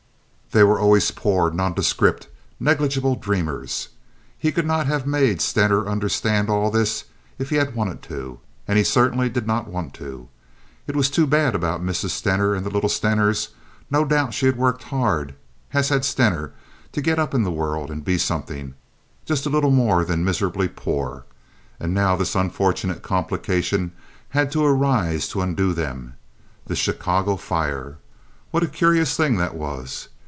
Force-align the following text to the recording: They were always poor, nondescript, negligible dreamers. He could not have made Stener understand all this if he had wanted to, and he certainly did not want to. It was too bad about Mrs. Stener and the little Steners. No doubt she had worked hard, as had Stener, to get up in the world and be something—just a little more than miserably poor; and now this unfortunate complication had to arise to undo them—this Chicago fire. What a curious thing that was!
They 0.53 0.63
were 0.65 0.81
always 0.81 1.11
poor, 1.11 1.49
nondescript, 1.49 2.27
negligible 2.59 3.15
dreamers. 3.15 3.87
He 4.37 4.51
could 4.51 4.65
not 4.65 4.85
have 4.85 5.07
made 5.07 5.39
Stener 5.39 5.87
understand 5.87 6.49
all 6.49 6.69
this 6.69 7.05
if 7.39 7.51
he 7.51 7.55
had 7.55 7.73
wanted 7.73 8.01
to, 8.03 8.37
and 8.67 8.77
he 8.77 8.83
certainly 8.83 9.29
did 9.29 9.47
not 9.47 9.69
want 9.69 9.93
to. 9.93 10.27
It 10.87 10.95
was 10.97 11.09
too 11.09 11.25
bad 11.25 11.55
about 11.55 11.81
Mrs. 11.81 12.09
Stener 12.09 12.53
and 12.53 12.65
the 12.65 12.69
little 12.69 12.89
Steners. 12.89 13.53
No 13.89 14.03
doubt 14.03 14.33
she 14.33 14.45
had 14.45 14.57
worked 14.57 14.83
hard, 14.83 15.35
as 15.71 15.87
had 15.87 16.03
Stener, 16.03 16.51
to 16.91 16.99
get 17.01 17.17
up 17.17 17.33
in 17.33 17.43
the 17.43 17.49
world 17.49 17.89
and 17.89 18.03
be 18.03 18.17
something—just 18.17 19.45
a 19.45 19.49
little 19.49 19.71
more 19.71 20.03
than 20.03 20.25
miserably 20.25 20.67
poor; 20.67 21.23
and 21.79 21.93
now 21.93 22.17
this 22.17 22.35
unfortunate 22.35 23.01
complication 23.01 23.93
had 24.31 24.51
to 24.51 24.65
arise 24.65 25.29
to 25.29 25.41
undo 25.41 25.71
them—this 25.71 26.77
Chicago 26.77 27.37
fire. 27.37 27.99
What 28.51 28.63
a 28.63 28.67
curious 28.67 29.15
thing 29.15 29.37
that 29.37 29.55
was! 29.55 30.09